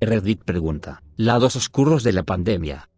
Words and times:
Reddit 0.00 0.44
pregunta, 0.44 1.02
lados 1.16 1.56
oscuros 1.56 2.04
de 2.04 2.12
la 2.12 2.22
pandemia. 2.22 2.88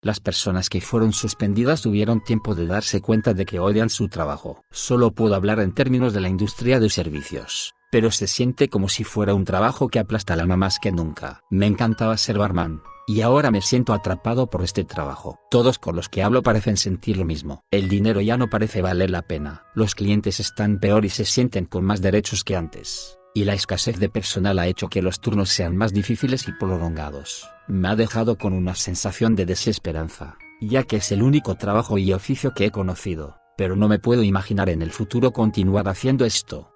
Las 0.00 0.20
personas 0.20 0.70
que 0.70 0.80
fueron 0.80 1.12
suspendidas 1.12 1.82
tuvieron 1.82 2.24
tiempo 2.24 2.54
de 2.54 2.66
darse 2.66 3.02
cuenta 3.02 3.34
de 3.34 3.44
que 3.44 3.58
odian 3.58 3.90
su 3.90 4.08
trabajo. 4.08 4.62
Solo 4.70 5.10
puedo 5.10 5.34
hablar 5.34 5.60
en 5.60 5.74
términos 5.74 6.14
de 6.14 6.22
la 6.22 6.30
industria 6.30 6.80
de 6.80 6.88
servicios, 6.88 7.74
pero 7.92 8.10
se 8.10 8.26
siente 8.26 8.70
como 8.70 8.88
si 8.88 9.04
fuera 9.04 9.34
un 9.34 9.44
trabajo 9.44 9.88
que 9.88 9.98
aplasta 9.98 10.34
la 10.34 10.42
alma 10.44 10.56
más 10.56 10.78
que 10.78 10.92
nunca. 10.92 11.42
Me 11.50 11.66
encantaba 11.66 12.16
ser 12.16 12.38
barman, 12.38 12.82
y 13.06 13.20
ahora 13.20 13.50
me 13.50 13.60
siento 13.60 13.92
atrapado 13.92 14.48
por 14.48 14.62
este 14.62 14.84
trabajo. 14.84 15.38
Todos 15.50 15.78
con 15.78 15.94
los 15.94 16.08
que 16.08 16.22
hablo 16.22 16.42
parecen 16.42 16.78
sentir 16.78 17.18
lo 17.18 17.26
mismo. 17.26 17.60
El 17.70 17.90
dinero 17.90 18.22
ya 18.22 18.38
no 18.38 18.48
parece 18.48 18.80
valer 18.80 19.10
la 19.10 19.20
pena. 19.20 19.66
Los 19.74 19.94
clientes 19.94 20.40
están 20.40 20.80
peor 20.80 21.04
y 21.04 21.10
se 21.10 21.26
sienten 21.26 21.66
con 21.66 21.84
más 21.84 22.00
derechos 22.00 22.44
que 22.44 22.56
antes. 22.56 23.18
Y 23.34 23.44
la 23.44 23.54
escasez 23.54 23.98
de 23.98 24.08
personal 24.08 24.58
ha 24.60 24.68
hecho 24.68 24.88
que 24.88 25.02
los 25.02 25.20
turnos 25.20 25.50
sean 25.50 25.76
más 25.76 25.92
difíciles 25.92 26.46
y 26.48 26.52
prolongados 26.52 27.48
me 27.66 27.88
ha 27.88 27.96
dejado 27.96 28.36
con 28.36 28.52
una 28.52 28.74
sensación 28.74 29.34
de 29.36 29.46
desesperanza, 29.46 30.36
ya 30.60 30.82
que 30.82 30.96
es 30.96 31.12
el 31.12 31.22
único 31.22 31.54
trabajo 31.54 31.98
y 31.98 32.12
oficio 32.12 32.52
que 32.52 32.66
he 32.66 32.70
conocido, 32.70 33.38
pero 33.56 33.76
no 33.76 33.88
me 33.88 33.98
puedo 33.98 34.22
imaginar 34.22 34.68
en 34.68 34.82
el 34.82 34.90
futuro 34.90 35.32
continuar 35.32 35.88
haciendo 35.88 36.24
esto. 36.24 36.70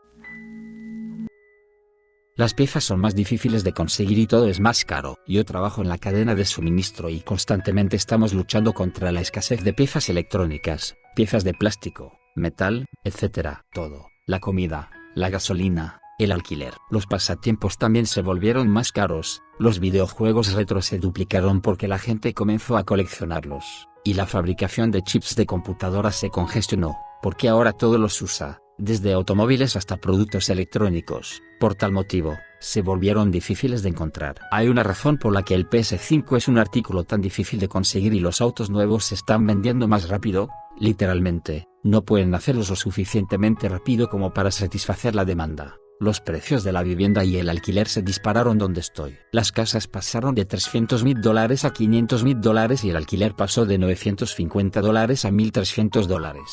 Las 2.36 2.54
piezas 2.54 2.84
son 2.84 3.00
más 3.00 3.16
difíciles 3.16 3.64
de 3.64 3.72
conseguir 3.72 4.18
y 4.18 4.28
todo 4.28 4.46
es 4.46 4.60
más 4.60 4.84
caro. 4.84 5.16
Yo 5.26 5.44
trabajo 5.44 5.82
en 5.82 5.88
la 5.88 5.98
cadena 5.98 6.36
de 6.36 6.44
suministro 6.44 7.08
y 7.08 7.20
constantemente 7.20 7.96
estamos 7.96 8.32
luchando 8.32 8.74
contra 8.74 9.10
la 9.10 9.20
escasez 9.20 9.64
de 9.64 9.72
piezas 9.72 10.08
electrónicas, 10.08 10.94
piezas 11.16 11.42
de 11.42 11.52
plástico, 11.52 12.16
metal, 12.36 12.86
etc. 13.02 13.58
Todo. 13.72 14.06
La 14.24 14.38
comida, 14.38 14.90
la 15.16 15.30
gasolina, 15.30 15.97
el 16.18 16.32
alquiler. 16.32 16.74
Los 16.90 17.06
pasatiempos 17.06 17.78
también 17.78 18.06
se 18.06 18.22
volvieron 18.22 18.68
más 18.68 18.92
caros, 18.92 19.42
los 19.58 19.78
videojuegos 19.78 20.52
retro 20.52 20.82
se 20.82 20.98
duplicaron 20.98 21.60
porque 21.60 21.88
la 21.88 21.98
gente 21.98 22.34
comenzó 22.34 22.76
a 22.76 22.84
coleccionarlos, 22.84 23.88
y 24.04 24.14
la 24.14 24.26
fabricación 24.26 24.90
de 24.90 25.02
chips 25.02 25.36
de 25.36 25.46
computadoras 25.46 26.16
se 26.16 26.30
congestionó, 26.30 26.96
porque 27.22 27.48
ahora 27.48 27.72
todo 27.72 27.98
los 27.98 28.20
usa, 28.20 28.60
desde 28.78 29.12
automóviles 29.12 29.76
hasta 29.76 29.96
productos 29.96 30.48
electrónicos. 30.48 31.42
Por 31.60 31.74
tal 31.74 31.92
motivo, 31.92 32.36
se 32.60 32.82
volvieron 32.82 33.30
difíciles 33.30 33.82
de 33.82 33.88
encontrar. 33.88 34.36
Hay 34.52 34.68
una 34.68 34.84
razón 34.84 35.18
por 35.18 35.32
la 35.32 35.42
que 35.42 35.54
el 35.54 35.68
PS5 35.68 36.36
es 36.36 36.48
un 36.48 36.58
artículo 36.58 37.04
tan 37.04 37.20
difícil 37.20 37.58
de 37.58 37.68
conseguir 37.68 38.14
y 38.14 38.20
los 38.20 38.40
autos 38.40 38.70
nuevos 38.70 39.06
se 39.06 39.16
están 39.16 39.46
vendiendo 39.46 39.88
más 39.88 40.08
rápido, 40.08 40.48
literalmente, 40.78 41.66
no 41.82 42.04
pueden 42.04 42.34
hacerlos 42.34 42.70
lo 42.70 42.76
suficientemente 42.76 43.68
rápido 43.68 44.08
como 44.08 44.32
para 44.32 44.50
satisfacer 44.50 45.14
la 45.14 45.24
demanda. 45.24 45.76
Los 46.00 46.20
precios 46.20 46.62
de 46.62 46.70
la 46.70 46.84
vivienda 46.84 47.24
y 47.24 47.38
el 47.38 47.48
alquiler 47.48 47.88
se 47.88 48.02
dispararon 48.02 48.56
donde 48.56 48.78
estoy. 48.78 49.16
Las 49.32 49.50
casas 49.50 49.88
pasaron 49.88 50.36
de 50.36 50.44
300 50.44 51.02
mil 51.02 51.20
dólares 51.20 51.64
a 51.64 51.72
500 51.72 52.22
mil 52.22 52.40
dólares 52.40 52.84
y 52.84 52.90
el 52.90 52.96
alquiler 52.96 53.34
pasó 53.34 53.66
de 53.66 53.78
950 53.78 54.80
dólares 54.80 55.24
a 55.24 55.32
1300 55.32 56.06
dólares. 56.06 56.44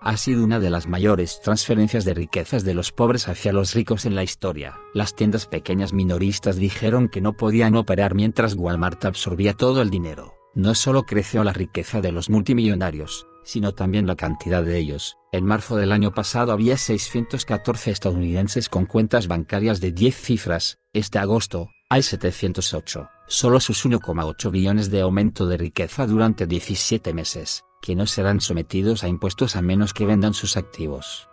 Ha 0.00 0.16
sido 0.16 0.42
una 0.42 0.60
de 0.60 0.70
las 0.70 0.86
mayores 0.86 1.42
transferencias 1.42 2.06
de 2.06 2.14
riquezas 2.14 2.64
de 2.64 2.72
los 2.72 2.90
pobres 2.90 3.28
hacia 3.28 3.52
los 3.52 3.74
ricos 3.74 4.06
en 4.06 4.14
la 4.14 4.22
historia. 4.22 4.78
Las 4.94 5.14
tiendas 5.14 5.46
pequeñas 5.46 5.92
minoristas 5.92 6.56
dijeron 6.56 7.10
que 7.10 7.20
no 7.20 7.34
podían 7.34 7.76
operar 7.76 8.14
mientras 8.14 8.54
Walmart 8.54 9.04
absorbía 9.04 9.52
todo 9.52 9.82
el 9.82 9.90
dinero. 9.90 10.36
No 10.54 10.74
solo 10.74 11.02
creció 11.02 11.44
la 11.44 11.52
riqueza 11.52 12.00
de 12.00 12.12
los 12.12 12.30
multimillonarios, 12.30 13.26
sino 13.48 13.72
también 13.72 14.06
la 14.06 14.14
cantidad 14.14 14.62
de 14.62 14.76
ellos. 14.76 15.16
En 15.32 15.46
marzo 15.46 15.76
del 15.76 15.92
año 15.92 16.12
pasado 16.12 16.52
había 16.52 16.76
614 16.76 17.90
estadounidenses 17.90 18.68
con 18.68 18.84
cuentas 18.84 19.26
bancarias 19.26 19.80
de 19.80 19.90
10 19.90 20.14
cifras, 20.14 20.78
este 20.92 21.18
agosto, 21.18 21.70
hay 21.88 22.02
708, 22.02 23.08
solo 23.26 23.58
sus 23.58 23.86
1,8 23.86 24.50
billones 24.50 24.90
de 24.90 25.00
aumento 25.00 25.46
de 25.46 25.56
riqueza 25.56 26.06
durante 26.06 26.46
17 26.46 27.14
meses, 27.14 27.64
que 27.80 27.96
no 27.96 28.06
serán 28.06 28.42
sometidos 28.42 29.02
a 29.02 29.08
impuestos 29.08 29.56
a 29.56 29.62
menos 29.62 29.94
que 29.94 30.04
vendan 30.04 30.34
sus 30.34 30.58
activos. 30.58 31.27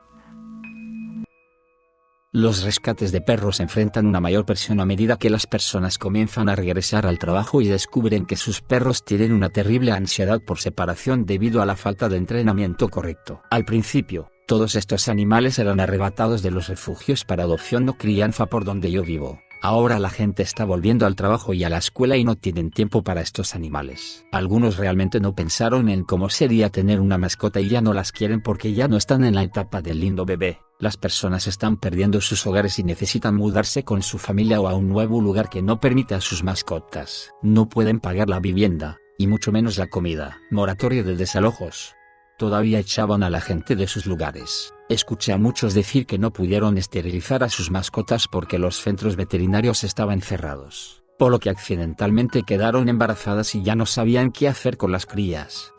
Los 2.36 2.64
rescates 2.64 3.14
de 3.14 3.22
perros 3.22 3.62
enfrentan 3.62 4.06
una 4.06 4.20
mayor 4.20 4.46
presión 4.46 4.82
a 4.82 4.86
medida 4.86 5.16
que 5.16 5.30
las 5.30 5.48
personas 5.48 5.98
comienzan 5.98 6.50
a 6.50 6.56
regresar 6.58 7.08
al 7.08 7.18
trabajo 7.18 7.62
y 7.62 7.70
descubren 7.70 8.26
que 8.26 8.36
sus 8.36 8.60
perros 8.60 9.06
tienen 9.06 9.32
una 9.32 9.52
terrible 9.52 9.94
ansiedad 9.94 10.42
por 10.42 10.60
separación 10.60 11.26
debido 11.26 11.62
a 11.62 11.66
la 11.66 11.78
falta 11.78 12.10
de 12.10 12.18
entrenamiento 12.18 12.90
correcto. 12.90 13.42
Al 13.50 13.64
principio, 13.64 14.32
todos 14.48 14.76
estos 14.76 15.08
animales 15.08 15.60
eran 15.60 15.80
arrebatados 15.80 16.44
de 16.44 16.52
los 16.52 16.68
refugios 16.68 17.24
para 17.24 17.44
adopción 17.44 17.88
o 17.88 17.94
crianza 17.94 18.48
por 18.48 18.66
donde 18.66 18.92
yo 18.92 19.04
vivo. 19.04 19.40
Ahora 19.68 19.98
la 19.98 20.12
gente 20.12 20.44
está 20.44 20.64
volviendo 20.64 21.08
al 21.08 21.16
trabajo 21.16 21.52
y 21.56 21.64
a 21.64 21.72
la 21.72 21.80
escuela 21.80 22.18
y 22.18 22.24
no 22.24 22.36
tienen 22.36 22.70
tiempo 22.70 23.04
para 23.04 23.22
estos 23.22 23.56
animales. 23.56 24.24
Algunos 24.32 24.78
realmente 24.78 25.20
no 25.20 25.34
pensaron 25.34 25.90
en 25.90 26.04
cómo 26.04 26.30
sería 26.30 26.70
tener 26.70 27.00
una 27.00 27.18
mascota 27.18 27.60
y 27.60 27.68
ya 27.68 27.82
no 27.82 27.92
las 27.92 28.12
quieren 28.12 28.42
porque 28.42 28.74
ya 28.74 28.88
no 28.88 28.96
están 28.96 29.24
en 29.24 29.34
la 29.34 29.42
etapa 29.42 29.82
del 29.82 30.02
lindo 30.02 30.24
bebé. 30.24 30.60
Las 30.78 30.98
personas 30.98 31.48
están 31.48 31.78
perdiendo 31.78 32.22
sus 32.22 32.46
hogares 32.46 32.78
y 32.78 32.84
necesitan 32.84 33.38
mudarse 33.38 33.84
con 33.84 34.04
su 34.04 34.20
familia 34.20 34.62
o 34.62 34.68
a 34.68 34.76
un 34.76 34.88
nuevo 34.88 35.20
lugar 35.20 35.50
que 35.50 35.64
no 35.64 35.80
permita 35.80 36.18
a 36.18 36.22
sus 36.22 36.44
mascotas. 36.44 37.32
No 37.42 37.68
pueden 37.68 38.00
pagar 38.00 38.30
la 38.30 38.40
vivienda, 38.40 39.00
y 39.18 39.26
mucho 39.26 39.52
menos 39.52 39.80
la 39.80 39.88
comida. 39.88 40.42
Moratorio 40.52 41.04
de 41.04 41.16
desalojos. 41.16 41.96
Todavía 42.38 42.80
echaban 42.80 43.24
a 43.24 43.30
la 43.30 43.42
gente 43.42 43.76
de 43.76 43.88
sus 43.88 44.06
lugares. 44.06 44.74
Escuché 44.90 45.32
a 45.32 45.38
muchos 45.38 45.74
decir 45.74 46.06
que 46.06 46.18
no 46.18 46.32
pudieron 46.32 46.78
esterilizar 46.78 47.44
a 47.44 47.50
sus 47.50 47.72
mascotas 47.72 48.28
porque 48.28 48.60
los 48.60 48.82
centros 48.82 49.16
veterinarios 49.16 49.84
estaban 49.84 50.22
cerrados, 50.22 51.04
por 51.18 51.32
lo 51.32 51.40
que 51.40 51.50
accidentalmente 51.50 52.44
quedaron 52.44 52.90
embarazadas 52.90 53.56
y 53.56 53.64
ya 53.64 53.76
no 53.76 53.86
sabían 53.86 54.32
qué 54.32 54.48
hacer 54.48 54.78
con 54.78 54.92
las 54.92 55.06
crías 55.06 55.72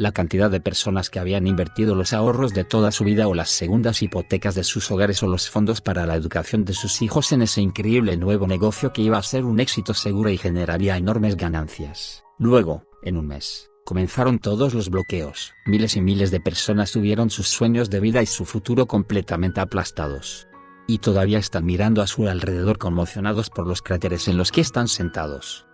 la 0.00 0.12
cantidad 0.12 0.50
de 0.50 0.60
personas 0.60 1.10
que 1.10 1.18
habían 1.18 1.46
invertido 1.46 1.94
los 1.94 2.14
ahorros 2.14 2.54
de 2.54 2.64
toda 2.64 2.90
su 2.90 3.04
vida 3.04 3.28
o 3.28 3.34
las 3.34 3.50
segundas 3.50 4.00
hipotecas 4.00 4.54
de 4.54 4.64
sus 4.64 4.90
hogares 4.90 5.22
o 5.22 5.26
los 5.26 5.50
fondos 5.50 5.82
para 5.82 6.06
la 6.06 6.14
educación 6.14 6.64
de 6.64 6.72
sus 6.72 7.02
hijos 7.02 7.32
en 7.32 7.42
ese 7.42 7.60
increíble 7.60 8.16
nuevo 8.16 8.46
negocio 8.46 8.94
que 8.94 9.02
iba 9.02 9.18
a 9.18 9.22
ser 9.22 9.44
un 9.44 9.60
éxito 9.60 9.92
seguro 9.92 10.30
y 10.30 10.38
generaría 10.38 10.96
enormes 10.96 11.36
ganancias. 11.36 12.24
Luego, 12.38 12.84
en 13.02 13.18
un 13.18 13.26
mes, 13.26 13.69
comenzaron 13.90 14.38
todos 14.38 14.72
los 14.72 14.88
bloqueos. 14.88 15.52
Miles 15.66 15.96
y 15.96 16.00
miles 16.00 16.30
de 16.30 16.38
personas 16.38 16.92
tuvieron 16.92 17.28
sus 17.28 17.48
sueños 17.48 17.90
de 17.90 17.98
vida 17.98 18.22
y 18.22 18.26
su 18.26 18.44
futuro 18.44 18.86
completamente 18.86 19.60
aplastados. 19.60 20.46
Y 20.86 20.98
todavía 20.98 21.38
están 21.38 21.64
mirando 21.64 22.00
a 22.00 22.06
su 22.06 22.28
alrededor 22.28 22.78
conmocionados 22.78 23.50
por 23.50 23.66
los 23.66 23.82
cráteres 23.82 24.28
en 24.28 24.36
los 24.36 24.52
que 24.52 24.60
están 24.60 24.86
sentados. 24.86 25.66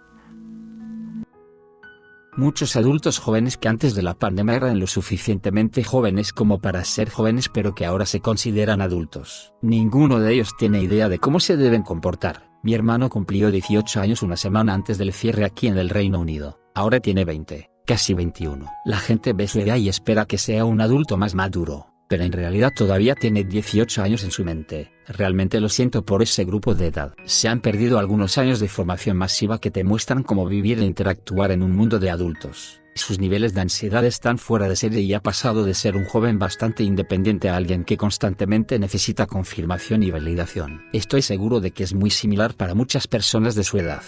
Muchos 2.38 2.74
adultos 2.76 3.18
jóvenes 3.18 3.58
que 3.58 3.68
antes 3.68 3.94
de 3.94 4.02
la 4.02 4.14
pandemia 4.14 4.54
eran 4.54 4.80
lo 4.80 4.86
suficientemente 4.86 5.84
jóvenes 5.84 6.32
como 6.32 6.58
para 6.58 6.84
ser 6.84 7.10
jóvenes 7.10 7.50
pero 7.50 7.74
que 7.74 7.84
ahora 7.84 8.06
se 8.06 8.20
consideran 8.20 8.80
adultos. 8.80 9.52
Ninguno 9.60 10.20
de 10.20 10.32
ellos 10.32 10.56
tiene 10.58 10.80
idea 10.80 11.10
de 11.10 11.18
cómo 11.18 11.38
se 11.38 11.58
deben 11.58 11.82
comportar. 11.82 12.48
Mi 12.62 12.72
hermano 12.72 13.10
cumplió 13.10 13.50
18 13.50 14.00
años 14.00 14.22
una 14.22 14.38
semana 14.38 14.72
antes 14.72 14.96
del 14.96 15.12
cierre 15.12 15.44
aquí 15.44 15.66
en 15.66 15.76
el 15.76 15.90
Reino 15.90 16.18
Unido. 16.18 16.58
Ahora 16.74 17.00
tiene 17.00 17.26
20, 17.26 17.70
casi 17.86 18.14
21. 18.14 18.66
La 18.84 18.98
gente 18.98 19.32
ve 19.32 19.46
su 19.48 19.60
edad 19.60 19.76
y 19.76 19.88
espera 19.88 20.26
que 20.26 20.38
sea 20.38 20.64
un 20.64 20.80
adulto 20.80 21.16
más 21.16 21.34
maduro 21.34 21.86
pero 22.08 22.24
en 22.24 22.32
realidad 22.32 22.72
todavía 22.74 23.14
tiene 23.14 23.44
18 23.44 24.02
años 24.02 24.22
en 24.24 24.30
su 24.30 24.44
mente. 24.44 24.92
Realmente 25.08 25.60
lo 25.60 25.68
siento 25.68 26.04
por 26.04 26.22
ese 26.22 26.44
grupo 26.44 26.74
de 26.74 26.88
edad. 26.88 27.14
Se 27.24 27.48
han 27.48 27.60
perdido 27.60 27.98
algunos 27.98 28.38
años 28.38 28.60
de 28.60 28.68
formación 28.68 29.16
masiva 29.16 29.58
que 29.58 29.70
te 29.70 29.84
muestran 29.84 30.22
cómo 30.22 30.46
vivir 30.46 30.78
e 30.78 30.84
interactuar 30.84 31.50
en 31.50 31.62
un 31.62 31.72
mundo 31.72 31.98
de 31.98 32.10
adultos. 32.10 32.80
Sus 32.94 33.18
niveles 33.18 33.52
de 33.52 33.60
ansiedad 33.60 34.04
están 34.06 34.38
fuera 34.38 34.68
de 34.68 34.76
serie 34.76 35.00
y 35.00 35.12
ha 35.12 35.20
pasado 35.20 35.64
de 35.64 35.74
ser 35.74 35.96
un 35.96 36.06
joven 36.06 36.38
bastante 36.38 36.82
independiente 36.82 37.50
a 37.50 37.56
alguien 37.56 37.84
que 37.84 37.98
constantemente 37.98 38.78
necesita 38.78 39.26
confirmación 39.26 40.02
y 40.02 40.10
validación. 40.10 40.82
Estoy 40.92 41.20
seguro 41.20 41.60
de 41.60 41.72
que 41.72 41.84
es 41.84 41.92
muy 41.92 42.10
similar 42.10 42.54
para 42.54 42.74
muchas 42.74 43.06
personas 43.06 43.54
de 43.54 43.64
su 43.64 43.78
edad. 43.78 44.02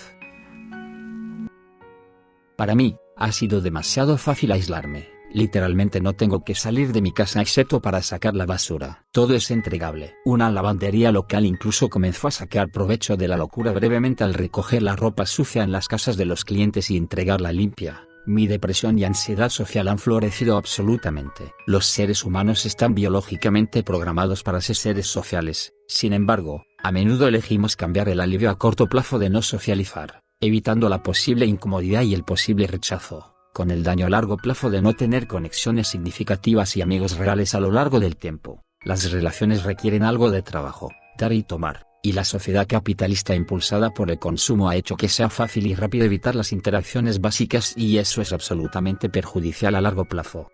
Para 2.56 2.74
mí, 2.74 2.96
ha 3.18 3.32
sido 3.32 3.60
demasiado 3.60 4.16
fácil 4.16 4.52
aislarme 4.52 5.18
Literalmente 5.30 6.00
no 6.00 6.14
tengo 6.14 6.42
que 6.42 6.54
salir 6.54 6.92
de 6.92 7.02
mi 7.02 7.12
casa 7.12 7.42
excepto 7.42 7.80
para 7.80 8.02
sacar 8.02 8.34
la 8.34 8.46
basura. 8.46 9.04
Todo 9.12 9.34
es 9.34 9.50
entregable. 9.50 10.14
Una 10.24 10.50
lavandería 10.50 11.12
local 11.12 11.44
incluso 11.44 11.88
comenzó 11.88 12.28
a 12.28 12.32
sacar 12.32 12.70
provecho 12.70 13.16
de 13.16 13.28
la 13.28 13.36
locura 13.36 13.72
brevemente 13.72 14.24
al 14.24 14.34
recoger 14.34 14.82
la 14.82 14.96
ropa 14.96 15.26
sucia 15.26 15.62
en 15.62 15.72
las 15.72 15.88
casas 15.88 16.16
de 16.16 16.24
los 16.24 16.44
clientes 16.44 16.90
y 16.90 16.96
entregarla 16.96 17.52
limpia. 17.52 18.04
Mi 18.26 18.46
depresión 18.46 18.98
y 18.98 19.04
ansiedad 19.04 19.48
social 19.48 19.88
han 19.88 19.98
florecido 19.98 20.56
absolutamente. 20.56 21.52
Los 21.66 21.86
seres 21.86 22.24
humanos 22.24 22.66
están 22.66 22.94
biológicamente 22.94 23.82
programados 23.82 24.42
para 24.42 24.60
ser 24.60 24.76
seres 24.76 25.06
sociales. 25.06 25.72
Sin 25.86 26.12
embargo, 26.12 26.64
a 26.82 26.92
menudo 26.92 27.26
elegimos 27.26 27.76
cambiar 27.76 28.08
el 28.08 28.20
alivio 28.20 28.50
a 28.50 28.58
corto 28.58 28.86
plazo 28.86 29.18
de 29.18 29.30
no 29.30 29.40
socializar, 29.40 30.20
evitando 30.40 30.88
la 30.88 31.02
posible 31.02 31.46
incomodidad 31.46 32.02
y 32.02 32.14
el 32.14 32.22
posible 32.22 32.66
rechazo 32.66 33.34
con 33.52 33.72
el 33.72 33.82
daño 33.82 34.06
a 34.06 34.10
largo 34.10 34.36
plazo 34.36 34.70
de 34.70 34.80
no 34.80 34.92
tener 34.94 35.26
conexiones 35.26 35.88
significativas 35.88 36.76
y 36.76 36.82
amigos 36.82 37.16
reales 37.16 37.56
a 37.56 37.60
lo 37.60 37.72
largo 37.72 37.98
del 37.98 38.16
tiempo. 38.16 38.62
Las 38.84 39.10
relaciones 39.10 39.64
requieren 39.64 40.04
algo 40.04 40.30
de 40.30 40.42
trabajo, 40.42 40.90
dar 41.18 41.32
y 41.32 41.42
tomar, 41.42 41.82
y 42.00 42.12
la 42.12 42.22
sociedad 42.22 42.68
capitalista 42.68 43.34
impulsada 43.34 43.90
por 43.90 44.12
el 44.12 44.20
consumo 44.20 44.68
ha 44.68 44.76
hecho 44.76 44.96
que 44.96 45.08
sea 45.08 45.28
fácil 45.28 45.66
y 45.66 45.74
rápido 45.74 46.04
evitar 46.04 46.36
las 46.36 46.52
interacciones 46.52 47.20
básicas 47.20 47.76
y 47.76 47.98
eso 47.98 48.22
es 48.22 48.32
absolutamente 48.32 49.08
perjudicial 49.08 49.74
a 49.74 49.80
largo 49.80 50.04
plazo 50.04 50.52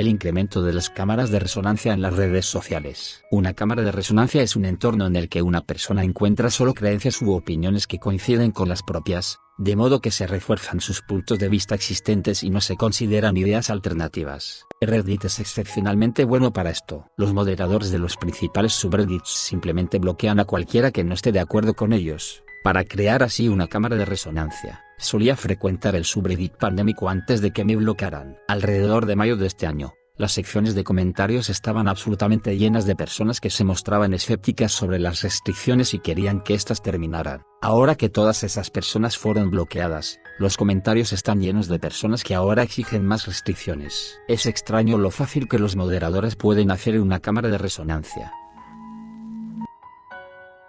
el 0.00 0.08
incremento 0.08 0.62
de 0.62 0.72
las 0.72 0.88
cámaras 0.88 1.30
de 1.30 1.38
resonancia 1.38 1.92
en 1.92 2.00
las 2.00 2.14
redes 2.16 2.46
sociales. 2.46 3.22
Una 3.30 3.52
cámara 3.52 3.82
de 3.82 3.92
resonancia 3.92 4.42
es 4.42 4.56
un 4.56 4.64
entorno 4.64 5.06
en 5.06 5.14
el 5.14 5.28
que 5.28 5.42
una 5.42 5.60
persona 5.60 6.02
encuentra 6.02 6.50
solo 6.50 6.74
creencias 6.74 7.20
u 7.20 7.32
opiniones 7.32 7.86
que 7.86 7.98
coinciden 7.98 8.50
con 8.50 8.68
las 8.68 8.82
propias, 8.82 9.38
de 9.58 9.76
modo 9.76 10.00
que 10.00 10.10
se 10.10 10.26
refuerzan 10.26 10.80
sus 10.80 11.02
puntos 11.02 11.38
de 11.38 11.50
vista 11.50 11.74
existentes 11.74 12.42
y 12.42 12.48
no 12.48 12.62
se 12.62 12.76
consideran 12.76 13.36
ideas 13.36 13.68
alternativas. 13.68 14.66
Reddit 14.80 15.26
es 15.26 15.38
excepcionalmente 15.38 16.24
bueno 16.24 16.50
para 16.50 16.70
esto. 16.70 17.06
Los 17.18 17.34
moderadores 17.34 17.90
de 17.90 17.98
los 17.98 18.16
principales 18.16 18.72
subreddits 18.72 19.28
simplemente 19.28 19.98
bloquean 19.98 20.40
a 20.40 20.46
cualquiera 20.46 20.90
que 20.90 21.04
no 21.04 21.12
esté 21.12 21.30
de 21.30 21.40
acuerdo 21.40 21.74
con 21.74 21.92
ellos, 21.92 22.42
para 22.62 22.84
crear 22.84 23.22
así 23.22 23.48
una 23.48 23.68
cámara 23.68 23.96
de 23.96 24.04
resonancia. 24.04 24.84
Solía 24.98 25.36
frecuentar 25.36 25.94
el 25.94 26.04
subreddit 26.04 26.54
pandémico 26.54 27.08
antes 27.08 27.40
de 27.40 27.52
que 27.52 27.64
me 27.64 27.76
bloquearan. 27.76 28.36
Alrededor 28.48 29.06
de 29.06 29.16
mayo 29.16 29.36
de 29.36 29.46
este 29.46 29.66
año, 29.66 29.94
las 30.16 30.32
secciones 30.32 30.74
de 30.74 30.84
comentarios 30.84 31.48
estaban 31.48 31.88
absolutamente 31.88 32.58
llenas 32.58 32.84
de 32.84 32.94
personas 32.94 33.40
que 33.40 33.48
se 33.48 33.64
mostraban 33.64 34.12
escépticas 34.12 34.72
sobre 34.72 34.98
las 34.98 35.22
restricciones 35.22 35.94
y 35.94 36.00
querían 36.00 36.42
que 36.42 36.52
éstas 36.52 36.82
terminaran. 36.82 37.42
Ahora 37.62 37.94
que 37.94 38.10
todas 38.10 38.44
esas 38.44 38.68
personas 38.68 39.16
fueron 39.16 39.50
bloqueadas, 39.50 40.20
los 40.38 40.58
comentarios 40.58 41.14
están 41.14 41.40
llenos 41.40 41.68
de 41.68 41.78
personas 41.78 42.22
que 42.22 42.34
ahora 42.34 42.62
exigen 42.62 43.06
más 43.06 43.24
restricciones. 43.24 44.20
Es 44.28 44.44
extraño 44.44 44.98
lo 44.98 45.10
fácil 45.10 45.48
que 45.48 45.58
los 45.58 45.76
moderadores 45.76 46.36
pueden 46.36 46.70
hacer 46.70 47.00
una 47.00 47.20
cámara 47.20 47.48
de 47.48 47.56
resonancia 47.56 48.32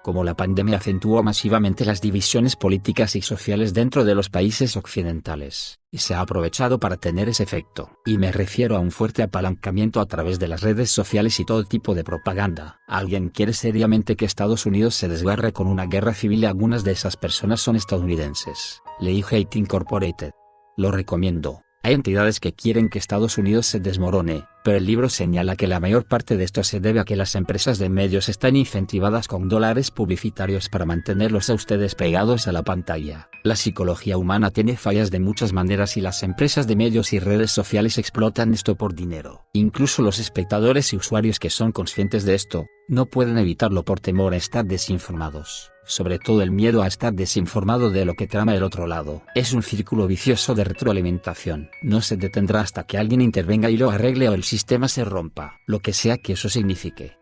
como 0.03 0.23
la 0.23 0.35
pandemia 0.35 0.77
acentuó 0.77 1.23
masivamente 1.23 1.85
las 1.85 2.01
divisiones 2.01 2.55
políticas 2.55 3.15
y 3.15 3.21
sociales 3.21 3.73
dentro 3.73 4.03
de 4.03 4.15
los 4.15 4.29
países 4.29 4.77
occidentales, 4.77 5.79
y 5.91 5.99
se 5.99 6.13
ha 6.13 6.21
aprovechado 6.21 6.79
para 6.79 6.97
tener 6.97 7.29
ese 7.29 7.43
efecto. 7.43 7.91
Y 8.05 8.17
me 8.17 8.31
refiero 8.31 8.75
a 8.75 8.79
un 8.79 8.91
fuerte 8.91 9.23
apalancamiento 9.23 9.99
a 9.99 10.05
través 10.05 10.39
de 10.39 10.47
las 10.47 10.61
redes 10.61 10.91
sociales 10.91 11.39
y 11.39 11.45
todo 11.45 11.63
tipo 11.63 11.95
de 11.95 12.03
propaganda. 12.03 12.79
¿Alguien 12.87 13.29
quiere 13.29 13.53
seriamente 13.53 14.15
que 14.15 14.25
Estados 14.25 14.65
Unidos 14.65 14.95
se 14.95 15.07
desgarre 15.07 15.53
con 15.53 15.67
una 15.67 15.85
guerra 15.85 16.13
civil? 16.13 16.45
Algunas 16.45 16.83
de 16.83 16.91
esas 16.91 17.17
personas 17.17 17.61
son 17.61 17.75
estadounidenses. 17.75 18.81
Leí 18.99 19.23
Hate 19.29 19.55
Incorporated. 19.55 20.31
Lo 20.77 20.91
recomiendo. 20.91 21.61
Hay 21.83 21.95
entidades 21.95 22.39
que 22.39 22.53
quieren 22.53 22.89
que 22.89 22.99
Estados 22.99 23.39
Unidos 23.39 23.65
se 23.65 23.79
desmorone, 23.79 24.45
pero 24.63 24.77
el 24.77 24.85
libro 24.85 25.09
señala 25.09 25.55
que 25.55 25.65
la 25.65 25.79
mayor 25.79 26.05
parte 26.05 26.37
de 26.37 26.43
esto 26.43 26.63
se 26.63 26.79
debe 26.79 26.99
a 26.99 27.05
que 27.05 27.15
las 27.15 27.33
empresas 27.33 27.79
de 27.79 27.89
medios 27.89 28.29
están 28.29 28.55
incentivadas 28.55 29.27
con 29.27 29.49
dólares 29.49 29.89
publicitarios 29.89 30.69
para 30.69 30.85
mantenerlos 30.85 31.49
a 31.49 31.55
ustedes 31.55 31.95
pegados 31.95 32.47
a 32.47 32.51
la 32.51 32.61
pantalla. 32.61 33.29
La 33.43 33.55
psicología 33.55 34.19
humana 34.19 34.51
tiene 34.51 34.77
fallas 34.77 35.09
de 35.09 35.19
muchas 35.19 35.53
maneras 35.53 35.97
y 35.97 36.01
las 36.01 36.21
empresas 36.21 36.67
de 36.67 36.75
medios 36.75 37.13
y 37.13 37.19
redes 37.19 37.49
sociales 37.49 37.97
explotan 37.97 38.53
esto 38.53 38.75
por 38.75 38.93
dinero. 38.93 39.47
Incluso 39.53 40.03
los 40.03 40.19
espectadores 40.19 40.93
y 40.93 40.97
usuarios 40.97 41.39
que 41.39 41.49
son 41.49 41.71
conscientes 41.71 42.25
de 42.25 42.35
esto, 42.35 42.67
no 42.87 43.07
pueden 43.07 43.39
evitarlo 43.39 43.83
por 43.83 43.99
temor 43.99 44.33
a 44.33 44.37
estar 44.37 44.65
desinformados 44.65 45.71
sobre 45.91 46.19
todo 46.19 46.41
el 46.41 46.51
miedo 46.51 46.81
a 46.81 46.87
estar 46.87 47.13
desinformado 47.13 47.89
de 47.89 48.05
lo 48.05 48.15
que 48.15 48.27
trama 48.27 48.55
el 48.55 48.63
otro 48.63 48.87
lado. 48.87 49.23
Es 49.35 49.53
un 49.53 49.61
círculo 49.61 50.07
vicioso 50.07 50.55
de 50.55 50.63
retroalimentación. 50.63 51.69
No 51.83 52.01
se 52.01 52.15
detendrá 52.15 52.61
hasta 52.61 52.85
que 52.85 52.97
alguien 52.97 53.21
intervenga 53.21 53.69
y 53.69 53.77
lo 53.77 53.91
arregle 53.91 54.29
o 54.29 54.33
el 54.33 54.43
sistema 54.43 54.87
se 54.87 55.03
rompa, 55.03 55.59
lo 55.67 55.79
que 55.79 55.93
sea 55.93 56.17
que 56.17 56.33
eso 56.33 56.47
signifique. 56.47 57.17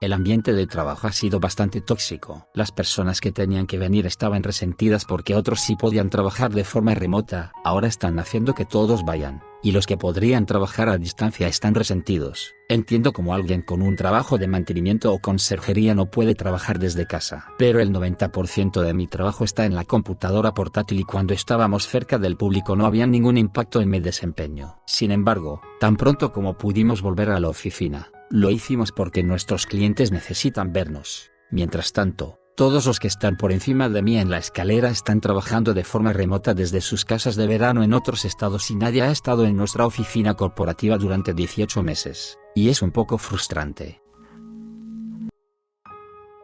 El 0.00 0.12
ambiente 0.12 0.52
de 0.52 0.66
trabajo 0.66 1.08
ha 1.08 1.12
sido 1.12 1.40
bastante 1.40 1.80
tóxico. 1.80 2.46
Las 2.54 2.70
personas 2.70 3.20
que 3.20 3.32
tenían 3.32 3.66
que 3.66 3.78
venir 3.78 4.06
estaban 4.06 4.44
resentidas 4.44 5.04
porque 5.04 5.34
otros 5.34 5.60
sí 5.60 5.74
podían 5.74 6.10
trabajar 6.10 6.52
de 6.52 6.62
forma 6.62 6.94
remota, 6.94 7.52
ahora 7.64 7.88
están 7.88 8.18
haciendo 8.18 8.54
que 8.54 8.64
todos 8.64 9.04
vayan 9.04 9.47
y 9.62 9.72
los 9.72 9.86
que 9.86 9.96
podrían 9.96 10.46
trabajar 10.46 10.88
a 10.88 10.98
distancia 10.98 11.48
están 11.48 11.74
resentidos. 11.74 12.54
Entiendo 12.68 13.12
como 13.12 13.34
alguien 13.34 13.62
con 13.62 13.82
un 13.82 13.96
trabajo 13.96 14.38
de 14.38 14.46
mantenimiento 14.46 15.12
o 15.12 15.18
conserjería 15.18 15.94
no 15.94 16.06
puede 16.06 16.34
trabajar 16.34 16.78
desde 16.78 17.06
casa. 17.06 17.46
Pero 17.58 17.80
el 17.80 17.92
90% 17.92 18.82
de 18.82 18.94
mi 18.94 19.06
trabajo 19.06 19.44
está 19.44 19.64
en 19.64 19.74
la 19.74 19.84
computadora 19.84 20.52
portátil 20.52 21.00
y 21.00 21.04
cuando 21.04 21.34
estábamos 21.34 21.88
cerca 21.88 22.18
del 22.18 22.36
público 22.36 22.76
no 22.76 22.86
había 22.86 23.06
ningún 23.06 23.38
impacto 23.38 23.80
en 23.80 23.90
mi 23.90 24.00
desempeño. 24.00 24.80
Sin 24.86 25.10
embargo, 25.10 25.60
tan 25.80 25.96
pronto 25.96 26.32
como 26.32 26.58
pudimos 26.58 27.02
volver 27.02 27.30
a 27.30 27.40
la 27.40 27.48
oficina, 27.48 28.10
lo 28.30 28.50
hicimos 28.50 28.92
porque 28.92 29.22
nuestros 29.22 29.66
clientes 29.66 30.12
necesitan 30.12 30.72
vernos. 30.72 31.30
Mientras 31.50 31.94
tanto, 31.94 32.38
todos 32.58 32.86
los 32.86 32.98
que 32.98 33.06
están 33.06 33.36
por 33.36 33.52
encima 33.52 33.88
de 33.88 34.02
mí 34.02 34.18
en 34.18 34.30
la 34.30 34.38
escalera 34.38 34.90
están 34.90 35.20
trabajando 35.20 35.74
de 35.74 35.84
forma 35.84 36.12
remota 36.12 36.54
desde 36.54 36.80
sus 36.80 37.04
casas 37.04 37.36
de 37.36 37.46
verano 37.46 37.84
en 37.84 37.94
otros 37.94 38.24
estados 38.24 38.72
y 38.72 38.74
nadie 38.74 39.02
ha 39.02 39.12
estado 39.12 39.44
en 39.44 39.56
nuestra 39.56 39.86
oficina 39.86 40.34
corporativa 40.34 40.98
durante 40.98 41.34
18 41.34 41.84
meses, 41.84 42.36
y 42.56 42.68
es 42.68 42.82
un 42.82 42.90
poco 42.90 43.16
frustrante. 43.16 44.02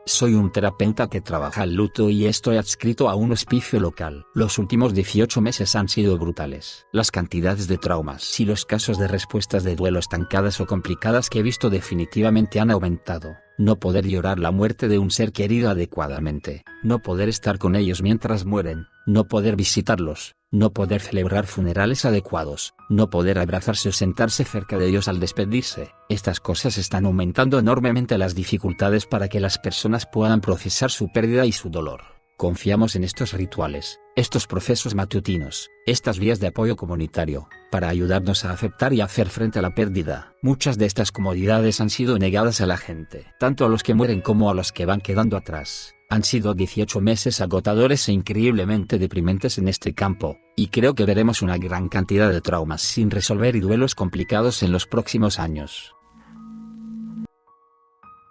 Soy 0.06 0.34
un 0.34 0.52
terapeuta 0.52 1.08
que 1.08 1.20
trabaja 1.20 1.64
el 1.64 1.74
luto 1.74 2.08
y 2.08 2.26
estoy 2.26 2.58
adscrito 2.58 3.08
a 3.08 3.16
un 3.16 3.32
hospicio 3.32 3.80
local. 3.80 4.24
Los 4.34 4.60
últimos 4.60 4.94
18 4.94 5.40
meses 5.40 5.74
han 5.74 5.88
sido 5.88 6.16
brutales. 6.16 6.86
Las 6.92 7.10
cantidades 7.10 7.66
de 7.66 7.78
traumas 7.78 8.38
y 8.38 8.44
los 8.44 8.64
casos 8.64 8.98
de 8.98 9.08
respuestas 9.08 9.64
de 9.64 9.74
duelo 9.74 9.98
estancadas 9.98 10.60
o 10.60 10.66
complicadas 10.66 11.28
que 11.28 11.40
he 11.40 11.42
visto 11.42 11.70
definitivamente 11.70 12.60
han 12.60 12.70
aumentado 12.70 13.34
no 13.58 13.76
poder 13.76 14.06
llorar 14.06 14.38
la 14.38 14.50
muerte 14.50 14.88
de 14.88 14.98
un 14.98 15.10
ser 15.10 15.32
querido 15.32 15.70
adecuadamente, 15.70 16.64
no 16.82 17.00
poder 17.00 17.28
estar 17.28 17.58
con 17.58 17.76
ellos 17.76 18.02
mientras 18.02 18.44
mueren, 18.44 18.86
no 19.06 19.28
poder 19.28 19.56
visitarlos, 19.56 20.34
no 20.50 20.72
poder 20.72 21.00
celebrar 21.00 21.46
funerales 21.46 22.04
adecuados, 22.04 22.74
no 22.88 23.10
poder 23.10 23.38
abrazarse 23.38 23.88
o 23.88 23.92
sentarse 23.92 24.44
cerca 24.44 24.78
de 24.78 24.88
ellos 24.88 25.08
al 25.08 25.20
despedirse. 25.20 25.90
Estas 26.08 26.40
cosas 26.40 26.78
están 26.78 27.06
aumentando 27.06 27.58
enormemente 27.58 28.18
las 28.18 28.34
dificultades 28.34 29.06
para 29.06 29.28
que 29.28 29.40
las 29.40 29.58
personas 29.58 30.06
puedan 30.06 30.40
procesar 30.40 30.90
su 30.90 31.10
pérdida 31.12 31.44
y 31.44 31.52
su 31.52 31.70
dolor. 31.70 32.13
Confiamos 32.36 32.96
en 32.96 33.04
estos 33.04 33.32
rituales, 33.32 34.00
estos 34.16 34.48
procesos 34.48 34.96
matutinos, 34.96 35.70
estas 35.86 36.18
vías 36.18 36.40
de 36.40 36.48
apoyo 36.48 36.74
comunitario, 36.74 37.48
para 37.70 37.88
ayudarnos 37.88 38.44
a 38.44 38.50
aceptar 38.50 38.92
y 38.92 39.00
hacer 39.00 39.28
frente 39.28 39.60
a 39.60 39.62
la 39.62 39.76
pérdida. 39.76 40.32
Muchas 40.42 40.76
de 40.76 40.86
estas 40.86 41.12
comodidades 41.12 41.80
han 41.80 41.90
sido 41.90 42.18
negadas 42.18 42.60
a 42.60 42.66
la 42.66 42.76
gente, 42.76 43.26
tanto 43.38 43.64
a 43.64 43.68
los 43.68 43.84
que 43.84 43.94
mueren 43.94 44.20
como 44.20 44.50
a 44.50 44.54
los 44.54 44.72
que 44.72 44.84
van 44.84 45.00
quedando 45.00 45.36
atrás. 45.36 45.94
Han 46.10 46.24
sido 46.24 46.54
18 46.54 47.00
meses 47.00 47.40
agotadores 47.40 48.08
e 48.08 48.12
increíblemente 48.12 48.98
deprimentes 48.98 49.58
en 49.58 49.68
este 49.68 49.94
campo, 49.94 50.36
y 50.56 50.68
creo 50.68 50.96
que 50.96 51.06
veremos 51.06 51.40
una 51.40 51.56
gran 51.56 51.88
cantidad 51.88 52.30
de 52.30 52.40
traumas 52.40 52.82
sin 52.82 53.12
resolver 53.12 53.54
y 53.54 53.60
duelos 53.60 53.94
complicados 53.94 54.64
en 54.64 54.72
los 54.72 54.86
próximos 54.88 55.38
años. 55.38 55.93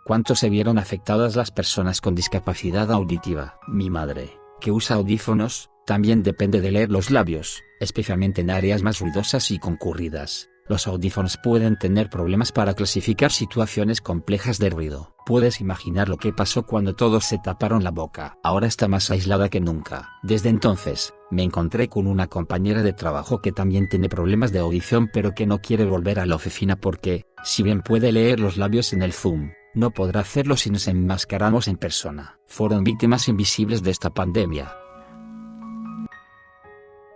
¿Cuánto 0.05 0.35
se 0.35 0.49
vieron 0.49 0.77
afectadas 0.79 1.37
las 1.37 1.51
personas 1.51 2.01
con 2.01 2.13
discapacidad 2.13 2.91
auditiva? 2.91 3.57
Mi 3.69 3.89
madre, 3.89 4.37
que 4.59 4.69
usa 4.69 4.97
audífonos, 4.97 5.69
también 5.85 6.23
depende 6.23 6.59
de 6.59 6.71
leer 6.71 6.91
los 6.91 7.09
labios, 7.09 7.63
especialmente 7.79 8.41
en 8.41 8.49
áreas 8.49 8.83
más 8.83 8.99
ruidosas 8.99 9.49
y 9.49 9.59
concurridas. 9.59 10.49
Los 10.67 10.87
audífonos 10.87 11.37
pueden 11.41 11.77
tener 11.77 12.09
problemas 12.09 12.51
para 12.51 12.73
clasificar 12.73 13.31
situaciones 13.31 14.01
complejas 14.01 14.59
de 14.59 14.69
ruido. 14.69 15.15
Puedes 15.25 15.61
imaginar 15.61 16.09
lo 16.09 16.17
que 16.17 16.33
pasó 16.33 16.63
cuando 16.63 16.95
todos 16.95 17.23
se 17.23 17.37
taparon 17.37 17.85
la 17.85 17.91
boca. 17.91 18.37
Ahora 18.43 18.67
está 18.67 18.89
más 18.89 19.09
aislada 19.09 19.47
que 19.47 19.61
nunca. 19.61 20.09
Desde 20.21 20.49
entonces, 20.49 21.13
me 21.31 21.43
encontré 21.43 21.87
con 21.87 22.07
una 22.07 22.27
compañera 22.27 22.83
de 22.83 22.91
trabajo 22.91 23.41
que 23.41 23.53
también 23.53 23.87
tiene 23.87 24.09
problemas 24.09 24.51
de 24.51 24.59
audición 24.59 25.09
pero 25.13 25.31
que 25.33 25.45
no 25.45 25.59
quiere 25.59 25.85
volver 25.85 26.19
a 26.19 26.25
la 26.25 26.35
oficina 26.35 26.75
porque, 26.75 27.25
si 27.45 27.63
bien 27.63 27.81
puede 27.81 28.11
leer 28.11 28.41
los 28.41 28.57
labios 28.57 28.91
en 28.91 29.01
el 29.01 29.13
Zoom, 29.13 29.51
no 29.73 29.91
podrá 29.91 30.21
hacerlo 30.21 30.57
si 30.57 30.69
nos 30.69 30.87
enmascaramos 30.87 31.67
en 31.67 31.77
persona. 31.77 32.39
Fueron 32.47 32.83
víctimas 32.83 33.27
invisibles 33.27 33.83
de 33.83 33.91
esta 33.91 34.09
pandemia. 34.09 34.75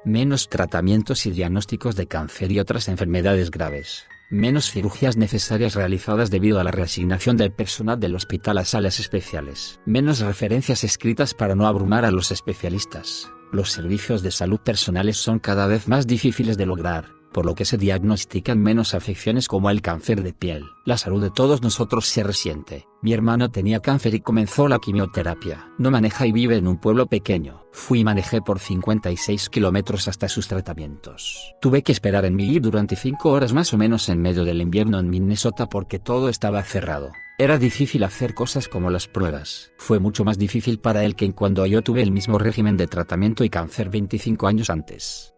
Menos 0.06 0.48
tratamientos 0.50 1.26
y 1.26 1.32
diagnósticos 1.32 1.96
de 1.96 2.08
cáncer 2.08 2.52
y 2.52 2.60
otras 2.60 2.88
enfermedades 2.88 3.52
graves. 3.52 4.06
Menos 4.30 4.72
cirugías 4.72 5.18
necesarias 5.18 5.76
realizadas 5.76 6.30
debido 6.32 6.60
a 6.60 6.64
la 6.64 6.72
reasignación 6.72 7.38
del 7.38 7.52
personal 7.52 8.00
del 8.00 8.16
hospital 8.16 8.58
a 8.58 8.66
salas 8.66 9.00
especiales. 9.00 9.80
Menos 9.86 10.20
referencias 10.20 10.84
escritas 10.84 11.34
para 11.34 11.56
no 11.56 11.68
abrumar 11.68 12.06
a 12.06 12.12
los 12.12 12.32
especialistas. 12.32 13.32
Los 13.52 13.72
servicios 13.72 14.22
de 14.24 14.32
salud 14.32 14.60
personales 14.60 15.18
son 15.18 15.40
cada 15.40 15.68
vez 15.68 15.88
más 15.88 16.08
difíciles 16.08 16.58
de 16.58 16.66
lograr 16.66 17.17
por 17.32 17.46
lo 17.46 17.56
que 17.56 17.66
se 17.66 17.78
diagnostican 17.78 18.60
menos 18.60 18.94
afecciones 18.94 19.48
como 19.48 19.70
el 19.70 19.82
cáncer 19.82 20.24
de 20.24 20.34
piel. 20.34 20.66
La 20.86 20.98
salud 20.98 21.22
de 21.22 21.30
todos 21.30 21.62
nosotros 21.62 22.08
se 22.08 22.24
resiente. 22.24 22.88
Mi 23.02 23.14
hermano 23.14 23.50
tenía 23.50 23.80
cáncer 23.80 24.16
y 24.16 24.22
comenzó 24.22 24.68
la 24.68 24.80
quimioterapia. 24.80 25.70
No 25.78 25.92
maneja 25.92 26.26
y 26.26 26.32
vive 26.32 26.58
en 26.58 26.68
un 26.68 26.78
pueblo 26.78 27.08
pequeño. 27.08 27.66
Fui 27.72 28.00
y 28.00 28.04
manejé 28.04 28.42
por 28.42 28.60
56 28.60 29.50
kilómetros 29.50 30.08
hasta 30.08 30.30
sus 30.30 30.48
tratamientos. 30.48 31.54
Tuve 31.62 31.84
que 31.84 31.92
esperar 31.92 32.26
en 32.26 32.36
mi 32.36 32.48
jeep 32.48 32.64
durante 32.64 32.96
5 32.96 33.30
horas 33.30 33.54
más 33.54 33.74
o 33.74 33.78
menos 33.78 34.10
en 34.10 34.22
medio 34.22 34.44
del 34.44 34.62
invierno 34.62 35.00
en 35.00 35.10
Minnesota 35.10 35.68
porque 35.68 36.00
todo 36.00 36.30
estaba 36.30 36.64
cerrado. 36.64 37.12
Era 37.40 37.60
difícil 37.60 38.04
hacer 38.04 38.34
cosas 38.34 38.68
como 38.68 38.90
las 38.90 39.08
pruebas. 39.08 39.72
Fue 39.78 40.00
mucho 40.00 40.26
más 40.26 40.40
difícil 40.40 40.80
para 40.80 41.06
él 41.06 41.16
que 41.16 41.26
en 41.26 41.34
cuando 41.34 41.68
yo 41.68 41.84
tuve 41.84 42.02
el 42.02 42.12
mismo 42.12 42.40
régimen 42.40 42.78
de 42.78 42.88
tratamiento 42.88 43.44
y 43.44 43.50
cáncer 43.50 43.92
25 43.92 44.48
años 44.48 44.72
antes. 44.72 45.37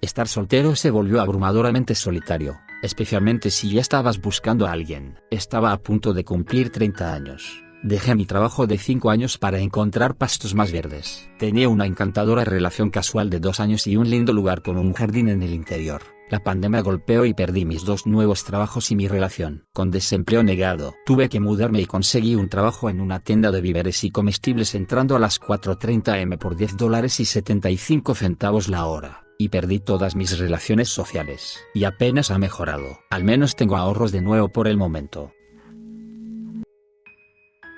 Estar 0.00 0.28
soltero 0.28 0.76
se 0.76 0.90
volvió 0.90 1.20
abrumadoramente 1.20 1.94
solitario, 1.94 2.58
especialmente 2.82 3.50
si 3.50 3.70
ya 3.70 3.80
estabas 3.80 4.20
buscando 4.20 4.66
a 4.66 4.72
alguien. 4.72 5.18
Estaba 5.30 5.72
a 5.72 5.78
punto 5.78 6.12
de 6.12 6.24
cumplir 6.24 6.70
30 6.70 7.14
años. 7.14 7.62
Dejé 7.82 8.14
mi 8.14 8.26
trabajo 8.26 8.66
de 8.66 8.78
5 8.78 9.10
años 9.10 9.38
para 9.38 9.58
encontrar 9.58 10.16
pastos 10.16 10.54
más 10.54 10.70
verdes. 10.70 11.30
Tenía 11.38 11.68
una 11.68 11.86
encantadora 11.86 12.44
relación 12.44 12.90
casual 12.90 13.30
de 13.30 13.40
2 13.40 13.60
años 13.60 13.86
y 13.86 13.96
un 13.96 14.10
lindo 14.10 14.32
lugar 14.32 14.62
con 14.62 14.76
un 14.76 14.92
jardín 14.92 15.28
en 15.28 15.42
el 15.42 15.54
interior. 15.54 16.02
La 16.28 16.40
pandemia 16.42 16.82
golpeó 16.82 17.24
y 17.24 17.34
perdí 17.34 17.64
mis 17.64 17.84
dos 17.84 18.04
nuevos 18.04 18.42
trabajos 18.44 18.90
y 18.90 18.96
mi 18.96 19.06
relación. 19.06 19.64
Con 19.72 19.92
desempleo 19.92 20.42
negado, 20.42 20.94
tuve 21.06 21.28
que 21.28 21.38
mudarme 21.38 21.80
y 21.80 21.86
conseguí 21.86 22.34
un 22.34 22.48
trabajo 22.48 22.90
en 22.90 23.00
una 23.00 23.20
tienda 23.20 23.52
de 23.52 23.60
víveres 23.60 24.02
y 24.02 24.10
comestibles 24.10 24.74
entrando 24.74 25.14
a 25.14 25.20
las 25.20 25.40
4.30 25.40 26.20
m 26.22 26.36
por 26.36 26.56
10 26.56 26.76
dólares 26.76 27.20
y 27.20 27.24
75 27.24 28.16
centavos 28.16 28.68
la 28.68 28.86
hora. 28.86 29.25
Y 29.38 29.48
perdí 29.48 29.80
todas 29.80 30.16
mis 30.16 30.38
relaciones 30.38 30.88
sociales. 30.88 31.58
Y 31.74 31.84
apenas 31.84 32.30
ha 32.30 32.38
mejorado. 32.38 33.00
Al 33.10 33.24
menos 33.24 33.56
tengo 33.56 33.76
ahorros 33.76 34.12
de 34.12 34.22
nuevo 34.22 34.48
por 34.48 34.68
el 34.68 34.76
momento. 34.76 35.32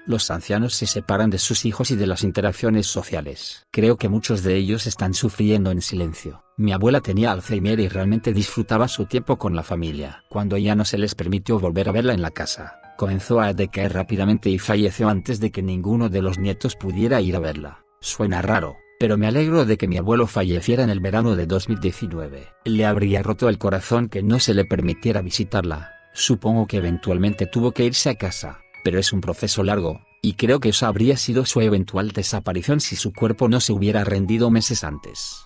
Los 0.08 0.30
ancianos 0.30 0.72
se 0.72 0.86
separan 0.86 1.28
de 1.28 1.38
sus 1.38 1.66
hijos 1.66 1.90
y 1.90 1.96
de 1.96 2.06
las 2.06 2.24
interacciones 2.24 2.86
sociales. 2.86 3.66
Creo 3.70 3.98
que 3.98 4.08
muchos 4.08 4.42
de 4.42 4.56
ellos 4.56 4.86
están 4.86 5.12
sufriendo 5.12 5.70
en 5.70 5.82
silencio. 5.82 6.42
Mi 6.56 6.72
abuela 6.72 7.02
tenía 7.02 7.30
Alzheimer 7.30 7.78
y 7.78 7.88
realmente 7.88 8.32
disfrutaba 8.32 8.88
su 8.88 9.04
tiempo 9.04 9.36
con 9.36 9.54
la 9.54 9.62
familia. 9.62 10.24
Cuando 10.30 10.56
ya 10.56 10.74
no 10.74 10.86
se 10.86 10.96
les 10.96 11.14
permitió 11.14 11.58
volver 11.58 11.90
a 11.90 11.92
verla 11.92 12.14
en 12.14 12.22
la 12.22 12.30
casa, 12.30 12.80
comenzó 12.96 13.38
a 13.40 13.52
decaer 13.52 13.92
rápidamente 13.92 14.48
y 14.48 14.58
falleció 14.58 15.10
antes 15.10 15.40
de 15.40 15.50
que 15.50 15.62
ninguno 15.62 16.08
de 16.08 16.22
los 16.22 16.38
nietos 16.38 16.74
pudiera 16.74 17.20
ir 17.20 17.36
a 17.36 17.40
verla. 17.40 17.84
Suena 18.00 18.40
raro, 18.40 18.78
pero 18.98 19.16
me 19.16 19.26
alegro 19.26 19.64
de 19.64 19.76
que 19.76 19.88
mi 19.88 19.96
abuelo 19.96 20.26
falleciera 20.26 20.84
en 20.84 20.90
el 20.90 21.00
verano 21.00 21.36
de 21.36 21.46
2019. 21.46 22.48
Le 22.64 22.86
habría 22.86 23.22
roto 23.22 23.48
el 23.48 23.58
corazón 23.58 24.08
que 24.08 24.22
no 24.22 24.40
se 24.40 24.54
le 24.54 24.64
permitiera 24.64 25.22
visitarla. 25.22 25.92
Supongo 26.14 26.66
que 26.66 26.78
eventualmente 26.78 27.46
tuvo 27.46 27.72
que 27.72 27.84
irse 27.84 28.10
a 28.10 28.16
casa 28.16 28.60
pero 28.88 28.98
es 28.98 29.12
un 29.12 29.20
proceso 29.20 29.62
largo, 29.62 30.00
y 30.22 30.34
creo 30.34 30.60
que 30.60 30.70
eso 30.70 30.86
habría 30.86 31.16
sido 31.18 31.44
su 31.44 31.60
eventual 31.60 32.12
desaparición 32.12 32.80
si 32.80 32.96
su 32.96 33.12
cuerpo 33.12 33.48
no 33.48 33.60
se 33.60 33.72
hubiera 33.72 34.04
rendido 34.04 34.50
meses 34.50 34.84
antes. 34.84 35.44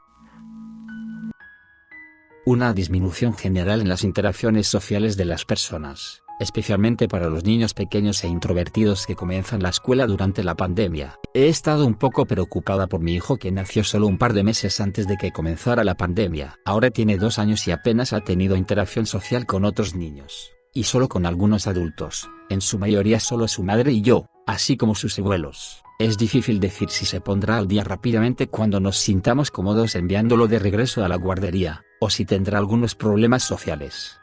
Una 2.44 2.72
disminución 2.72 3.34
general 3.34 3.80
en 3.80 3.88
las 3.88 4.04
interacciones 4.04 4.66
sociales 4.66 5.16
de 5.16 5.24
las 5.24 5.44
personas, 5.44 6.21
especialmente 6.42 7.08
para 7.08 7.30
los 7.30 7.44
niños 7.44 7.72
pequeños 7.72 8.22
e 8.24 8.28
introvertidos 8.28 9.06
que 9.06 9.16
comienzan 9.16 9.62
la 9.62 9.70
escuela 9.70 10.06
durante 10.06 10.44
la 10.44 10.54
pandemia. 10.54 11.18
He 11.32 11.48
estado 11.48 11.86
un 11.86 11.94
poco 11.94 12.26
preocupada 12.26 12.86
por 12.86 13.00
mi 13.00 13.14
hijo 13.14 13.38
que 13.38 13.50
nació 13.50 13.84
solo 13.84 14.06
un 14.06 14.18
par 14.18 14.34
de 14.34 14.42
meses 14.42 14.80
antes 14.80 15.08
de 15.08 15.16
que 15.16 15.32
comenzara 15.32 15.84
la 15.84 15.94
pandemia. 15.94 16.58
Ahora 16.64 16.90
tiene 16.90 17.16
dos 17.16 17.38
años 17.38 17.66
y 17.66 17.70
apenas 17.70 18.12
ha 18.12 18.20
tenido 18.20 18.56
interacción 18.56 19.06
social 19.06 19.46
con 19.46 19.64
otros 19.64 19.94
niños 19.94 20.52
y 20.74 20.84
solo 20.84 21.08
con 21.08 21.26
algunos 21.26 21.66
adultos, 21.66 22.28
en 22.48 22.60
su 22.60 22.78
mayoría 22.78 23.20
solo 23.20 23.46
su 23.48 23.62
madre 23.62 23.92
y 23.92 24.02
yo, 24.02 24.26
así 24.46 24.76
como 24.76 24.94
sus 24.94 25.18
abuelos. 25.18 25.82
Es 25.98 26.18
difícil 26.18 26.60
decir 26.60 26.88
si 26.90 27.04
se 27.04 27.20
pondrá 27.20 27.58
al 27.58 27.68
día 27.68 27.84
rápidamente 27.84 28.48
cuando 28.48 28.80
nos 28.80 28.96
sintamos 28.96 29.50
cómodos 29.50 29.94
enviándolo 29.94 30.48
de 30.48 30.58
regreso 30.58 31.04
a 31.04 31.08
la 31.08 31.16
guardería, 31.16 31.84
o 32.00 32.10
si 32.10 32.24
tendrá 32.24 32.58
algunos 32.58 32.94
problemas 32.94 33.42
sociales. 33.42 34.18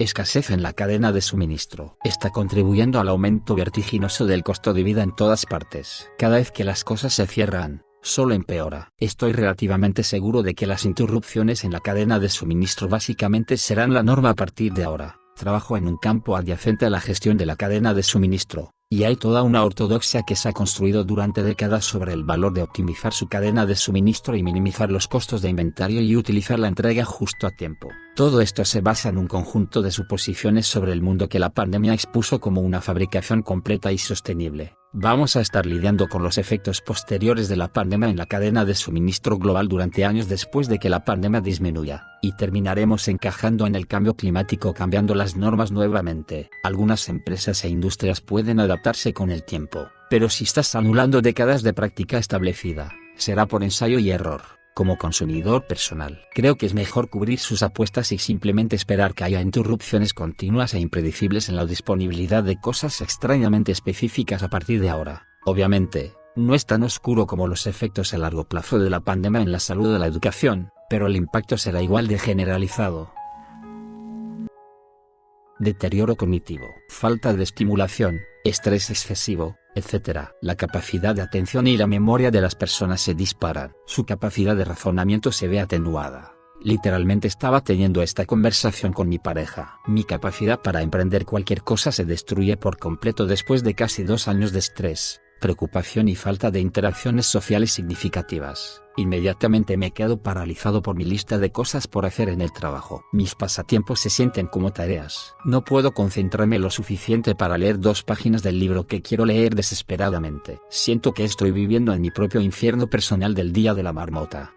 Escasez 0.00 0.50
en 0.50 0.64
la 0.64 0.72
cadena 0.72 1.12
de 1.12 1.20
suministro 1.20 1.98
está 2.02 2.30
contribuyendo 2.30 2.98
al 2.98 3.08
aumento 3.08 3.54
vertiginoso 3.54 4.26
del 4.26 4.42
costo 4.42 4.74
de 4.74 4.82
vida 4.82 5.04
en 5.04 5.14
todas 5.14 5.46
partes. 5.46 6.10
Cada 6.18 6.36
vez 6.36 6.50
que 6.50 6.64
las 6.64 6.82
cosas 6.82 7.14
se 7.14 7.28
cierran, 7.28 7.82
solo 8.02 8.34
empeora. 8.34 8.88
Estoy 8.98 9.32
relativamente 9.32 10.02
seguro 10.02 10.42
de 10.42 10.56
que 10.56 10.66
las 10.66 10.84
interrupciones 10.84 11.62
en 11.62 11.70
la 11.70 11.78
cadena 11.78 12.18
de 12.18 12.28
suministro 12.28 12.88
básicamente 12.88 13.56
serán 13.56 13.94
la 13.94 14.02
norma 14.02 14.30
a 14.30 14.34
partir 14.34 14.72
de 14.72 14.82
ahora. 14.82 15.20
Trabajo 15.36 15.76
en 15.76 15.86
un 15.86 15.96
campo 15.96 16.36
adyacente 16.36 16.86
a 16.86 16.90
la 16.90 17.00
gestión 17.00 17.36
de 17.36 17.46
la 17.46 17.54
cadena 17.54 17.94
de 17.94 18.02
suministro, 18.02 18.72
y 18.90 19.04
hay 19.04 19.14
toda 19.14 19.44
una 19.44 19.64
ortodoxia 19.64 20.24
que 20.24 20.34
se 20.34 20.48
ha 20.48 20.52
construido 20.52 21.04
durante 21.04 21.44
décadas 21.44 21.84
sobre 21.84 22.14
el 22.14 22.24
valor 22.24 22.52
de 22.52 22.62
optimizar 22.62 23.12
su 23.12 23.28
cadena 23.28 23.64
de 23.64 23.76
suministro 23.76 24.34
y 24.34 24.42
minimizar 24.42 24.90
los 24.90 25.06
costos 25.06 25.40
de 25.40 25.50
inventario 25.50 26.00
y 26.00 26.16
utilizar 26.16 26.58
la 26.58 26.66
entrega 26.66 27.04
justo 27.04 27.46
a 27.46 27.52
tiempo. 27.52 27.90
Todo 28.14 28.40
esto 28.40 28.64
se 28.64 28.80
basa 28.80 29.08
en 29.08 29.18
un 29.18 29.26
conjunto 29.26 29.82
de 29.82 29.90
suposiciones 29.90 30.68
sobre 30.68 30.92
el 30.92 31.02
mundo 31.02 31.28
que 31.28 31.40
la 31.40 31.50
pandemia 31.50 31.94
expuso 31.94 32.38
como 32.38 32.60
una 32.60 32.80
fabricación 32.80 33.42
completa 33.42 33.90
y 33.90 33.98
sostenible. 33.98 34.76
Vamos 34.92 35.34
a 35.34 35.40
estar 35.40 35.66
lidiando 35.66 36.06
con 36.06 36.22
los 36.22 36.38
efectos 36.38 36.80
posteriores 36.80 37.48
de 37.48 37.56
la 37.56 37.72
pandemia 37.72 38.08
en 38.08 38.16
la 38.16 38.26
cadena 38.26 38.64
de 38.64 38.76
suministro 38.76 39.36
global 39.36 39.66
durante 39.66 40.04
años 40.04 40.28
después 40.28 40.68
de 40.68 40.78
que 40.78 40.88
la 40.88 41.04
pandemia 41.04 41.40
disminuya, 41.40 42.06
y 42.22 42.36
terminaremos 42.36 43.08
encajando 43.08 43.66
en 43.66 43.74
el 43.74 43.88
cambio 43.88 44.14
climático 44.14 44.74
cambiando 44.74 45.16
las 45.16 45.34
normas 45.34 45.72
nuevamente. 45.72 46.50
Algunas 46.62 47.08
empresas 47.08 47.64
e 47.64 47.68
industrias 47.68 48.20
pueden 48.20 48.60
adaptarse 48.60 49.12
con 49.12 49.32
el 49.32 49.42
tiempo, 49.42 49.88
pero 50.08 50.28
si 50.28 50.44
estás 50.44 50.76
anulando 50.76 51.20
décadas 51.20 51.64
de 51.64 51.74
práctica 51.74 52.18
establecida, 52.18 52.94
será 53.16 53.46
por 53.46 53.64
ensayo 53.64 53.98
y 53.98 54.12
error. 54.12 54.42
Como 54.74 54.98
consumidor 54.98 55.68
personal, 55.68 56.22
creo 56.34 56.56
que 56.56 56.66
es 56.66 56.74
mejor 56.74 57.08
cubrir 57.08 57.38
sus 57.38 57.62
apuestas 57.62 58.10
y 58.10 58.18
simplemente 58.18 58.74
esperar 58.74 59.14
que 59.14 59.22
haya 59.22 59.40
interrupciones 59.40 60.14
continuas 60.14 60.74
e 60.74 60.80
impredecibles 60.80 61.48
en 61.48 61.54
la 61.54 61.64
disponibilidad 61.64 62.42
de 62.42 62.60
cosas 62.60 63.00
extrañamente 63.00 63.70
específicas 63.70 64.42
a 64.42 64.48
partir 64.48 64.80
de 64.80 64.90
ahora. 64.90 65.28
Obviamente, 65.44 66.14
no 66.34 66.56
es 66.56 66.66
tan 66.66 66.82
oscuro 66.82 67.28
como 67.28 67.46
los 67.46 67.68
efectos 67.68 68.14
a 68.14 68.18
largo 68.18 68.48
plazo 68.48 68.80
de 68.80 68.90
la 68.90 68.98
pandemia 68.98 69.42
en 69.42 69.52
la 69.52 69.60
salud 69.60 69.92
de 69.92 70.00
la 70.00 70.08
educación, 70.08 70.70
pero 70.90 71.06
el 71.06 71.14
impacto 71.14 71.56
será 71.56 71.80
igual 71.80 72.08
de 72.08 72.18
generalizado. 72.18 73.12
Deterioro 75.60 76.16
cognitivo, 76.16 76.66
falta 76.88 77.32
de 77.32 77.44
estimulación, 77.44 78.18
estrés 78.42 78.90
excesivo, 78.90 79.54
etc. 79.74 80.28
La 80.40 80.56
capacidad 80.56 81.14
de 81.14 81.22
atención 81.22 81.66
y 81.66 81.76
la 81.76 81.86
memoria 81.86 82.30
de 82.30 82.40
las 82.40 82.54
personas 82.54 83.00
se 83.00 83.14
disparan. 83.14 83.72
Su 83.86 84.04
capacidad 84.04 84.56
de 84.56 84.64
razonamiento 84.64 85.32
se 85.32 85.48
ve 85.48 85.60
atenuada. 85.60 86.34
Literalmente 86.60 87.28
estaba 87.28 87.62
teniendo 87.62 88.00
esta 88.02 88.24
conversación 88.24 88.92
con 88.92 89.08
mi 89.08 89.18
pareja. 89.18 89.80
Mi 89.86 90.04
capacidad 90.04 90.60
para 90.60 90.82
emprender 90.82 91.26
cualquier 91.26 91.62
cosa 91.62 91.92
se 91.92 92.04
destruye 92.04 92.56
por 92.56 92.78
completo 92.78 93.26
después 93.26 93.62
de 93.62 93.74
casi 93.74 94.02
dos 94.02 94.28
años 94.28 94.52
de 94.52 94.60
estrés, 94.60 95.20
preocupación 95.40 96.08
y 96.08 96.14
falta 96.14 96.50
de 96.50 96.60
interacciones 96.60 97.26
sociales 97.26 97.72
significativas. 97.72 98.83
Inmediatamente 98.96 99.76
me 99.76 99.90
quedo 99.90 100.22
paralizado 100.22 100.82
por 100.82 100.96
mi 100.96 101.04
lista 101.04 101.38
de 101.38 101.50
cosas 101.50 101.88
por 101.88 102.06
hacer 102.06 102.28
en 102.28 102.40
el 102.40 102.52
trabajo. 102.52 103.04
Mis 103.12 103.34
pasatiempos 103.34 104.00
se 104.00 104.10
sienten 104.10 104.46
como 104.46 104.72
tareas. 104.72 105.34
No 105.44 105.64
puedo 105.64 105.92
concentrarme 105.92 106.58
lo 106.58 106.70
suficiente 106.70 107.34
para 107.34 107.58
leer 107.58 107.80
dos 107.80 108.02
páginas 108.02 108.42
del 108.42 108.58
libro 108.58 108.86
que 108.86 109.02
quiero 109.02 109.24
leer 109.24 109.54
desesperadamente. 109.54 110.60
Siento 110.70 111.12
que 111.12 111.24
estoy 111.24 111.50
viviendo 111.50 111.92
en 111.92 112.02
mi 112.02 112.10
propio 112.10 112.40
infierno 112.40 112.86
personal 112.88 113.34
del 113.34 113.52
día 113.52 113.74
de 113.74 113.82
la 113.82 113.92
marmota. 113.92 114.54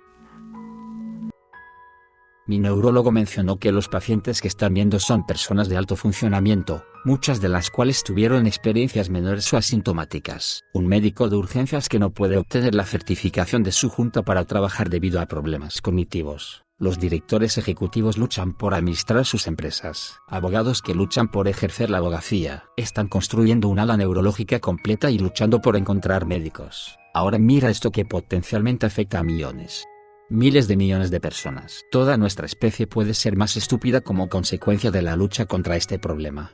Mi 2.48 2.60
neurólogo 2.60 3.12
mencionó 3.12 3.60
que 3.60 3.74
los 3.74 3.90
pacientes 3.90 4.40
que 4.40 4.48
están 4.48 4.74
viendo 4.74 5.00
son 5.00 5.26
personas 5.26 5.68
de 5.68 5.76
alto 5.76 5.98
funcionamiento, 5.98 6.86
muchas 7.04 7.42
de 7.42 7.50
las 7.50 7.70
cuales 7.70 8.04
tuvieron 8.06 8.48
experiencias 8.48 9.10
menores 9.10 9.54
o 9.54 9.58
asintomáticas. 9.58 10.64
Un 10.74 10.88
médico 10.88 11.28
de 11.28 11.36
urgencias 11.36 11.90
que 11.90 12.00
no 12.00 12.12
puede 12.12 12.38
obtener 12.38 12.74
la 12.74 12.86
certificación 12.86 13.64
de 13.64 13.74
su 13.74 13.90
junta 13.90 14.22
para 14.22 14.46
trabajar 14.46 14.90
debido 14.90 15.20
a 15.20 15.26
problemas 15.26 15.82
cognitivos. 15.82 16.64
Los 16.80 17.00
directores 17.00 17.58
ejecutivos 17.58 18.18
luchan 18.18 18.54
por 18.54 18.74
administrar 18.74 19.26
sus 19.26 19.48
empresas. 19.48 20.16
Abogados 20.30 20.82
que 20.82 20.96
luchan 20.96 21.30
por 21.30 21.50
ejercer 21.50 21.90
la 21.90 21.98
abogacía. 21.98 22.64
Están 22.78 23.10
construyendo 23.10 23.68
un 23.68 23.80
ala 23.80 23.98
neurológica 23.98 24.62
completa 24.62 25.12
y 25.12 25.20
luchando 25.20 25.60
por 25.60 25.76
encontrar 25.76 26.26
médicos. 26.26 26.96
Ahora 27.14 27.40
mira 27.40 27.70
esto 27.70 27.92
que 27.92 28.06
potencialmente 28.06 28.86
afecta 28.86 29.20
a 29.20 29.24
millones 29.24 29.86
miles 30.30 30.68
de 30.68 30.78
millones 30.78 31.12
de 31.12 31.20
personas. 31.20 31.84
Toda 31.92 32.18
nuestra 32.18 32.46
especie 32.46 32.88
puede 32.88 33.14
ser 33.14 33.36
más 33.36 33.58
estúpida 33.58 34.02
como 34.02 34.30
consecuencia 34.30 34.92
de 34.92 35.02
la 35.02 35.16
lucha 35.16 35.46
contra 35.46 35.76
este 35.76 36.00
problema. 36.00 36.52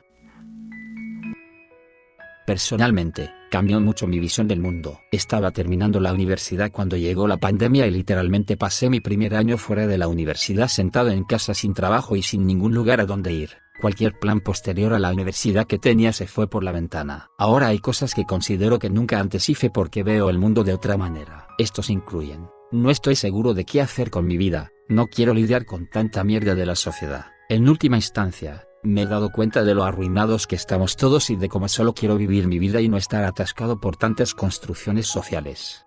Personalmente, 2.46 3.30
Cambió 3.54 3.80
mucho 3.80 4.08
mi 4.08 4.18
visión 4.18 4.48
del 4.48 4.58
mundo. 4.58 4.98
Estaba 5.12 5.52
terminando 5.52 6.00
la 6.00 6.12
universidad 6.12 6.72
cuando 6.72 6.96
llegó 6.96 7.28
la 7.28 7.36
pandemia 7.36 7.86
y 7.86 7.92
literalmente 7.92 8.56
pasé 8.56 8.90
mi 8.90 8.98
primer 8.98 9.36
año 9.36 9.58
fuera 9.58 9.86
de 9.86 9.96
la 9.96 10.08
universidad 10.08 10.66
sentado 10.66 11.10
en 11.10 11.22
casa 11.22 11.54
sin 11.54 11.72
trabajo 11.72 12.16
y 12.16 12.22
sin 12.22 12.48
ningún 12.48 12.74
lugar 12.74 13.00
a 13.00 13.06
donde 13.06 13.32
ir. 13.32 13.50
Cualquier 13.80 14.18
plan 14.18 14.40
posterior 14.40 14.92
a 14.92 14.98
la 14.98 15.12
universidad 15.12 15.68
que 15.68 15.78
tenía 15.78 16.12
se 16.12 16.26
fue 16.26 16.50
por 16.50 16.64
la 16.64 16.72
ventana. 16.72 17.28
Ahora 17.38 17.68
hay 17.68 17.78
cosas 17.78 18.12
que 18.12 18.26
considero 18.26 18.80
que 18.80 18.90
nunca 18.90 19.20
antes 19.20 19.48
hice 19.48 19.70
porque 19.70 20.02
veo 20.02 20.30
el 20.30 20.38
mundo 20.40 20.64
de 20.64 20.74
otra 20.74 20.96
manera. 20.96 21.46
Estos 21.56 21.90
incluyen, 21.90 22.48
no 22.74 22.90
estoy 22.90 23.14
seguro 23.14 23.54
de 23.54 23.64
qué 23.64 23.80
hacer 23.80 24.10
con 24.10 24.26
mi 24.26 24.36
vida, 24.36 24.72
no 24.88 25.06
quiero 25.06 25.32
lidiar 25.32 25.64
con 25.64 25.86
tanta 25.86 26.24
mierda 26.24 26.54
de 26.54 26.66
la 26.66 26.74
sociedad. 26.74 27.26
En 27.48 27.68
última 27.68 27.96
instancia, 27.96 28.66
me 28.82 29.02
he 29.02 29.06
dado 29.06 29.30
cuenta 29.30 29.62
de 29.62 29.74
lo 29.74 29.84
arruinados 29.84 30.46
que 30.46 30.56
estamos 30.56 30.96
todos 30.96 31.30
y 31.30 31.36
de 31.36 31.48
cómo 31.48 31.68
solo 31.68 31.94
quiero 31.94 32.16
vivir 32.16 32.48
mi 32.48 32.58
vida 32.58 32.80
y 32.80 32.88
no 32.88 32.96
estar 32.96 33.24
atascado 33.24 33.80
por 33.80 33.96
tantas 33.96 34.34
construcciones 34.34 35.06
sociales. 35.06 35.86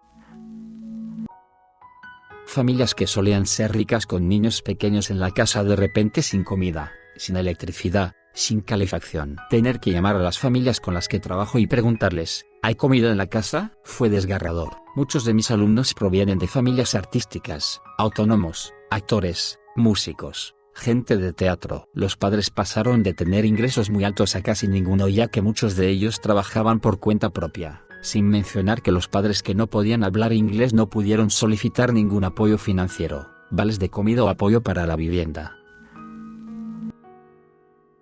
Familias 2.45 2.95
que 2.95 3.05
solían 3.05 3.45
ser 3.45 3.73
ricas 3.73 4.07
con 4.07 4.29
niños 4.29 4.61
pequeños 4.61 5.11
en 5.11 5.19
la 5.19 5.31
casa 5.31 5.65
de 5.65 5.75
repente 5.75 6.21
sin 6.21 6.45
comida, 6.45 6.93
sin 7.17 7.35
electricidad, 7.35 8.13
sin 8.33 8.61
calefacción. 8.61 9.35
Tener 9.49 9.81
que 9.81 9.91
llamar 9.91 10.15
a 10.15 10.19
las 10.19 10.39
familias 10.39 10.79
con 10.79 10.93
las 10.93 11.09
que 11.09 11.19
trabajo 11.19 11.59
y 11.59 11.67
preguntarles, 11.67 12.45
¿hay 12.61 12.75
comida 12.75 13.11
en 13.11 13.17
la 13.17 13.27
casa? 13.27 13.73
Fue 13.83 14.09
desgarrador. 14.09 14.77
Muchos 14.95 15.25
de 15.25 15.33
mis 15.33 15.51
alumnos 15.51 15.93
provienen 15.93 16.39
de 16.39 16.47
familias 16.47 16.95
artísticas, 16.95 17.81
autónomos, 17.97 18.73
actores, 18.89 19.59
músicos, 19.75 20.55
gente 20.73 21.17
de 21.17 21.33
teatro. 21.33 21.87
Los 21.93 22.17
padres 22.17 22.49
pasaron 22.49 23.03
de 23.03 23.13
tener 23.13 23.45
ingresos 23.45 23.89
muy 23.89 24.03
altos 24.03 24.35
a 24.35 24.41
casi 24.41 24.67
ninguno 24.67 25.07
ya 25.07 25.27
que 25.27 25.41
muchos 25.41 25.75
de 25.75 25.89
ellos 25.89 26.19
trabajaban 26.19 26.79
por 26.79 26.99
cuenta 26.99 27.29
propia, 27.29 27.83
sin 28.01 28.27
mencionar 28.27 28.81
que 28.81 28.91
los 28.91 29.07
padres 29.07 29.43
que 29.43 29.55
no 29.55 29.67
podían 29.67 30.03
hablar 30.03 30.33
inglés 30.33 30.73
no 30.73 30.89
pudieron 30.89 31.29
solicitar 31.29 31.93
ningún 31.93 32.23
apoyo 32.23 32.57
financiero, 32.57 33.29
vales 33.51 33.79
de 33.79 33.89
comida 33.89 34.23
o 34.23 34.29
apoyo 34.29 34.61
para 34.61 34.85
la 34.85 34.95
vivienda. 34.95 35.57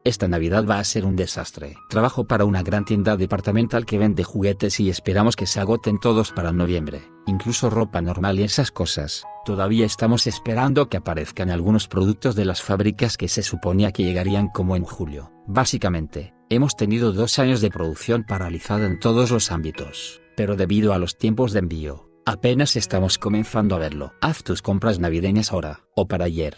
Esta 0.05 0.27
Navidad 0.27 0.67
va 0.69 0.77
a 0.77 0.83
ser 0.83 1.03
un 1.03 1.15
desastre. 1.15 1.77
Trabajo 1.89 2.25
para 2.25 2.45
una 2.45 2.61
gran 2.61 2.85
tienda 2.85 3.17
departamental 3.17 3.87
que 3.87 3.97
vende 3.97 4.23
juguetes 4.23 4.79
y 4.79 4.91
esperamos 4.91 5.35
que 5.35 5.47
se 5.47 5.59
agoten 5.59 5.99
todos 5.99 6.31
para 6.31 6.51
noviembre, 6.51 7.09
incluso 7.25 7.71
ropa 7.71 8.03
normal 8.03 8.39
y 8.39 8.43
esas 8.43 8.69
cosas. 8.69 9.23
Todavía 9.45 9.83
estamos 9.83 10.27
esperando 10.27 10.89
que 10.89 10.97
aparezcan 10.97 11.49
algunos 11.49 11.87
productos 11.87 12.35
de 12.35 12.45
las 12.45 12.61
fábricas 12.61 13.17
que 13.17 13.27
se 13.27 13.41
suponía 13.41 13.91
que 13.91 14.03
llegarían 14.03 14.49
como 14.49 14.75
en 14.75 14.83
julio. 14.83 15.31
Básicamente, 15.47 16.35
hemos 16.51 16.75
tenido 16.75 17.11
dos 17.11 17.39
años 17.39 17.59
de 17.59 17.71
producción 17.71 18.25
paralizada 18.25 18.85
en 18.85 18.99
todos 18.99 19.31
los 19.31 19.51
ámbitos, 19.51 20.21
pero 20.37 20.55
debido 20.55 20.93
a 20.93 20.99
los 20.99 21.17
tiempos 21.17 21.51
de 21.51 21.61
envío, 21.61 22.11
apenas 22.27 22.75
estamos 22.75 23.17
comenzando 23.17 23.75
a 23.75 23.79
verlo. 23.79 24.13
Haz 24.21 24.43
tus 24.43 24.61
compras 24.61 24.99
navideñas 24.99 25.51
ahora, 25.51 25.79
o 25.95 26.07
para 26.07 26.25
ayer, 26.25 26.57